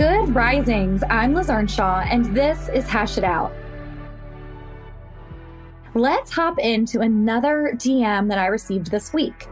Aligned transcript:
Good 0.00 0.34
risings. 0.34 1.04
I'm 1.10 1.34
Liz 1.34 1.50
Earnshaw, 1.50 2.06
and 2.08 2.34
this 2.34 2.70
is 2.70 2.86
Hash 2.86 3.18
It 3.18 3.22
Out. 3.22 3.52
Let's 5.92 6.32
hop 6.32 6.58
into 6.58 7.00
another 7.00 7.72
DM 7.74 8.26
that 8.30 8.38
I 8.38 8.46
received 8.46 8.90
this 8.90 9.12
week. 9.12 9.46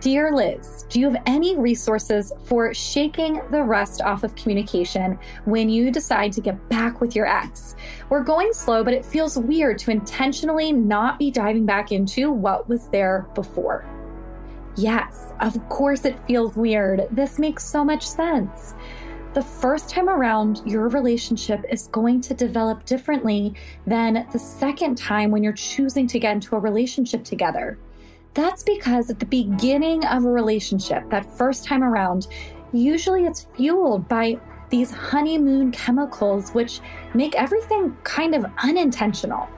Dear 0.00 0.30
Liz, 0.30 0.84
do 0.90 1.00
you 1.00 1.08
have 1.08 1.22
any 1.24 1.56
resources 1.56 2.34
for 2.44 2.74
shaking 2.74 3.40
the 3.50 3.62
rust 3.62 4.02
off 4.02 4.24
of 4.24 4.34
communication 4.34 5.18
when 5.46 5.70
you 5.70 5.90
decide 5.90 6.32
to 6.32 6.42
get 6.42 6.68
back 6.68 7.00
with 7.00 7.16
your 7.16 7.24
ex? 7.24 7.74
We're 8.10 8.24
going 8.24 8.52
slow, 8.52 8.84
but 8.84 8.92
it 8.92 9.06
feels 9.06 9.38
weird 9.38 9.78
to 9.78 9.90
intentionally 9.90 10.70
not 10.70 11.18
be 11.18 11.30
diving 11.30 11.64
back 11.64 11.92
into 11.92 12.30
what 12.30 12.68
was 12.68 12.88
there 12.88 13.26
before. 13.34 13.86
Yes, 14.76 15.32
of 15.40 15.66
course 15.70 16.04
it 16.04 16.18
feels 16.26 16.56
weird. 16.56 17.06
This 17.10 17.38
makes 17.38 17.64
so 17.64 17.82
much 17.82 18.06
sense 18.06 18.74
the 19.34 19.42
first 19.42 19.90
time 19.90 20.08
around, 20.08 20.62
your 20.64 20.88
relationship 20.88 21.64
is 21.68 21.88
going 21.88 22.20
to 22.22 22.34
develop 22.34 22.84
differently 22.84 23.54
than 23.84 24.26
the 24.32 24.38
second 24.38 24.96
time 24.96 25.32
when 25.32 25.42
you're 25.42 25.52
choosing 25.52 26.06
to 26.06 26.20
get 26.20 26.34
into 26.34 26.54
a 26.54 26.60
relationship 26.60 27.24
together. 27.24 27.76
That's 28.34 28.62
because 28.62 29.10
at 29.10 29.18
the 29.18 29.26
beginning 29.26 30.04
of 30.06 30.24
a 30.24 30.30
relationship, 30.30 31.10
that 31.10 31.26
first 31.36 31.64
time 31.64 31.82
around, 31.82 32.28
usually 32.72 33.24
it's 33.24 33.46
fueled 33.56 34.08
by 34.08 34.38
these 34.70 34.92
honeymoon 34.92 35.72
chemicals, 35.72 36.50
which 36.50 36.80
make 37.12 37.34
everything 37.34 37.96
kind 38.04 38.34
of 38.34 38.46
unintentional. 38.58 39.48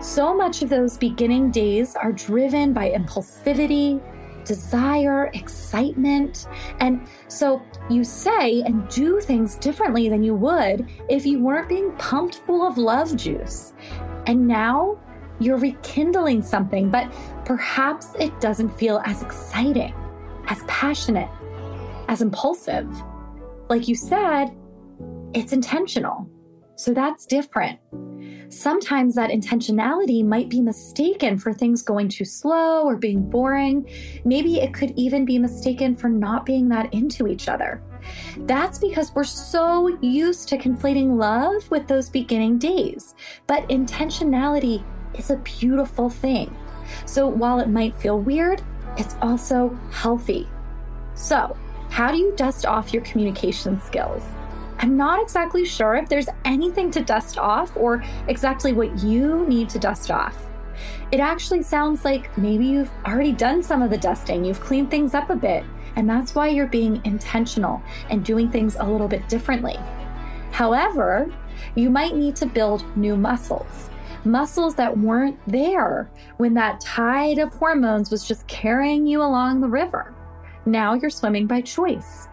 So 0.00 0.34
much 0.34 0.62
of 0.62 0.68
those 0.68 0.96
beginning 0.96 1.50
days 1.50 1.96
are 1.96 2.12
driven 2.12 2.72
by 2.72 2.90
impulsivity, 2.90 4.00
desire, 4.44 5.30
excitement. 5.34 6.46
And 6.80 7.06
so 7.28 7.62
you 7.90 8.04
say 8.04 8.62
and 8.62 8.88
do 8.88 9.20
things 9.20 9.56
differently 9.56 10.08
than 10.08 10.22
you 10.22 10.34
would 10.34 10.88
if 11.08 11.26
you 11.26 11.40
weren't 11.40 11.68
being 11.68 11.92
pumped 11.92 12.36
full 12.46 12.66
of 12.66 12.78
love 12.78 13.16
juice. 13.16 13.72
And 14.26 14.46
now 14.46 14.98
you're 15.40 15.58
rekindling 15.58 16.42
something, 16.42 16.90
but 16.90 17.12
perhaps 17.44 18.12
it 18.18 18.40
doesn't 18.40 18.70
feel 18.78 19.00
as 19.04 19.22
exciting, 19.22 19.94
as 20.46 20.62
passionate, 20.66 21.30
as 22.08 22.22
impulsive. 22.22 22.88
Like 23.68 23.88
you 23.88 23.94
said, 23.94 24.56
it's 25.34 25.52
intentional. 25.52 26.30
So 26.76 26.92
that's 26.92 27.26
different. 27.26 27.78
Sometimes 28.52 29.14
that 29.14 29.30
intentionality 29.30 30.24
might 30.24 30.48
be 30.48 30.60
mistaken 30.60 31.38
for 31.38 31.52
things 31.52 31.82
going 31.82 32.08
too 32.08 32.24
slow 32.24 32.84
or 32.84 32.96
being 32.96 33.28
boring. 33.28 33.88
Maybe 34.24 34.60
it 34.60 34.74
could 34.74 34.92
even 34.96 35.24
be 35.24 35.38
mistaken 35.38 35.96
for 35.96 36.08
not 36.08 36.46
being 36.46 36.68
that 36.68 36.92
into 36.92 37.26
each 37.26 37.48
other. 37.48 37.82
That's 38.38 38.78
because 38.78 39.14
we're 39.14 39.24
so 39.24 39.98
used 40.00 40.48
to 40.48 40.58
conflating 40.58 41.16
love 41.16 41.68
with 41.70 41.88
those 41.88 42.10
beginning 42.10 42.58
days. 42.58 43.14
But 43.46 43.68
intentionality 43.68 44.84
is 45.18 45.30
a 45.30 45.36
beautiful 45.36 46.10
thing. 46.10 46.54
So 47.06 47.26
while 47.26 47.60
it 47.60 47.68
might 47.68 47.96
feel 47.96 48.20
weird, 48.20 48.62
it's 48.96 49.16
also 49.22 49.76
healthy. 49.90 50.48
So, 51.14 51.56
how 51.90 52.10
do 52.10 52.18
you 52.18 52.34
dust 52.36 52.66
off 52.66 52.92
your 52.92 53.02
communication 53.02 53.80
skills? 53.80 54.22
I'm 54.78 54.96
not 54.96 55.22
exactly 55.22 55.64
sure 55.64 55.94
if 55.94 56.08
there's 56.08 56.28
anything 56.44 56.90
to 56.92 57.02
dust 57.02 57.38
off 57.38 57.76
or 57.76 58.02
exactly 58.28 58.72
what 58.72 59.02
you 59.02 59.46
need 59.46 59.68
to 59.70 59.78
dust 59.78 60.10
off. 60.10 60.36
It 61.12 61.20
actually 61.20 61.62
sounds 61.62 62.04
like 62.04 62.36
maybe 62.36 62.66
you've 62.66 62.90
already 63.06 63.32
done 63.32 63.62
some 63.62 63.82
of 63.82 63.90
the 63.90 63.98
dusting, 63.98 64.44
you've 64.44 64.60
cleaned 64.60 64.90
things 64.90 65.14
up 65.14 65.30
a 65.30 65.36
bit, 65.36 65.64
and 65.96 66.08
that's 66.08 66.34
why 66.34 66.48
you're 66.48 66.66
being 66.66 67.00
intentional 67.04 67.82
and 68.10 68.24
doing 68.24 68.50
things 68.50 68.76
a 68.78 68.84
little 68.84 69.08
bit 69.08 69.28
differently. 69.28 69.78
However, 70.50 71.32
you 71.74 71.90
might 71.90 72.16
need 72.16 72.36
to 72.36 72.46
build 72.46 72.84
new 72.96 73.16
muscles. 73.16 73.90
Muscles 74.24 74.74
that 74.74 74.96
weren't 74.96 75.38
there 75.46 76.10
when 76.38 76.54
that 76.54 76.80
tide 76.80 77.38
of 77.38 77.52
hormones 77.52 78.10
was 78.10 78.26
just 78.26 78.46
carrying 78.46 79.06
you 79.06 79.20
along 79.22 79.60
the 79.60 79.68
river. 79.68 80.14
Now 80.66 80.94
you're 80.94 81.10
swimming 81.10 81.46
by 81.46 81.60
choice. 81.60 82.28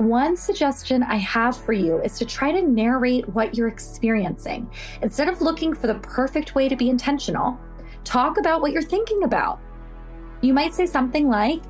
One 0.00 0.34
suggestion 0.34 1.02
I 1.02 1.16
have 1.16 1.54
for 1.58 1.74
you 1.74 2.00
is 2.00 2.16
to 2.16 2.24
try 2.24 2.52
to 2.52 2.62
narrate 2.62 3.28
what 3.28 3.54
you're 3.54 3.68
experiencing. 3.68 4.70
Instead 5.02 5.28
of 5.28 5.42
looking 5.42 5.74
for 5.74 5.88
the 5.88 5.96
perfect 5.96 6.54
way 6.54 6.70
to 6.70 6.74
be 6.74 6.88
intentional, 6.88 7.60
talk 8.02 8.38
about 8.38 8.62
what 8.62 8.72
you're 8.72 8.80
thinking 8.80 9.24
about. 9.24 9.60
You 10.40 10.54
might 10.54 10.72
say 10.72 10.86
something 10.86 11.28
like, 11.28 11.60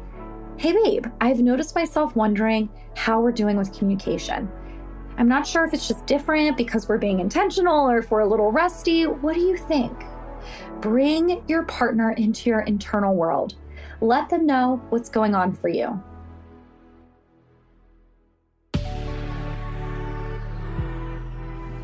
Hey, 0.59 0.71
babe, 0.71 1.07
I've 1.21 1.41
noticed 1.41 1.75
myself 1.75 2.15
wondering 2.15 2.71
how 2.95 3.21
we're 3.21 3.33
doing 3.33 3.57
with 3.57 3.77
communication. 3.77 4.49
I'm 5.19 5.27
not 5.27 5.45
sure 5.45 5.65
if 5.65 5.75
it's 5.75 5.89
just 5.89 6.07
different 6.07 6.57
because 6.57 6.89
we're 6.89 6.99
being 6.99 7.19
intentional 7.19 7.91
or 7.91 7.99
if 7.99 8.13
we're 8.13 8.21
a 8.21 8.29
little 8.29 8.53
rusty. 8.53 9.09
What 9.09 9.35
do 9.35 9.41
you 9.41 9.57
think? 9.57 10.05
Bring 10.81 11.43
your 11.49 11.65
partner 11.65 12.13
into 12.13 12.49
your 12.49 12.61
internal 12.61 13.17
world. 13.17 13.57
Let 14.01 14.29
them 14.29 14.47
know 14.47 14.81
what's 14.91 15.09
going 15.09 15.35
on 15.35 15.53
for 15.53 15.69
you. 15.69 16.01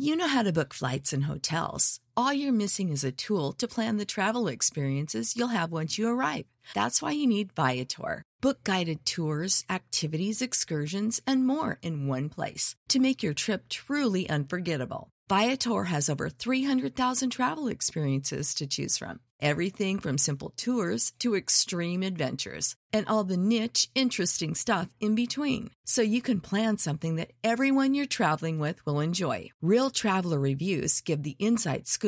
You 0.00 0.14
know 0.14 0.28
how 0.28 0.44
to 0.44 0.52
book 0.52 0.74
flights 0.74 1.12
and 1.12 1.24
hotels. 1.24 1.98
All 2.18 2.32
you're 2.32 2.52
missing 2.64 2.88
is 2.88 3.04
a 3.04 3.12
tool 3.12 3.52
to 3.58 3.68
plan 3.68 3.96
the 3.96 4.04
travel 4.04 4.48
experiences 4.48 5.36
you'll 5.36 5.54
have 5.56 5.70
once 5.70 5.98
you 5.98 6.08
arrive. 6.08 6.46
That's 6.74 7.00
why 7.00 7.12
you 7.12 7.28
need 7.28 7.52
Viator. 7.52 8.24
Book 8.40 8.64
guided 8.64 9.06
tours, 9.06 9.64
activities, 9.70 10.42
excursions, 10.42 11.22
and 11.28 11.46
more 11.46 11.78
in 11.80 12.08
one 12.08 12.28
place 12.28 12.74
to 12.88 12.98
make 12.98 13.22
your 13.22 13.34
trip 13.34 13.68
truly 13.68 14.28
unforgettable. 14.28 15.10
Viator 15.28 15.84
has 15.84 16.08
over 16.08 16.30
300,000 16.30 17.30
travel 17.30 17.68
experiences 17.68 18.54
to 18.54 18.66
choose 18.66 18.96
from. 18.96 19.20
Everything 19.40 20.00
from 20.00 20.18
simple 20.18 20.50
tours 20.56 21.12
to 21.18 21.36
extreme 21.36 22.02
adventures 22.02 22.74
and 22.92 23.06
all 23.06 23.24
the 23.24 23.36
niche, 23.36 23.88
interesting 23.94 24.54
stuff 24.54 24.88
in 25.00 25.14
between. 25.14 25.70
So 25.84 26.00
you 26.00 26.22
can 26.22 26.40
plan 26.40 26.78
something 26.78 27.16
that 27.16 27.34
everyone 27.44 27.94
you're 27.94 28.06
traveling 28.06 28.58
with 28.58 28.84
will 28.86 29.00
enjoy. 29.00 29.50
Real 29.60 29.90
traveler 29.90 30.40
reviews 30.40 31.02
give 31.02 31.22
the 31.22 31.36
inside 31.38 31.86
scoop 31.86 32.07